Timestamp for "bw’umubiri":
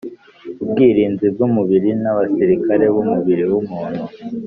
1.33-1.89